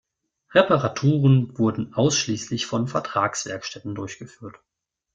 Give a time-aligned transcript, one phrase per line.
[0.55, 4.55] Reparaturen wurden ausschließlich von Vertragswerkstätten durchgeführt.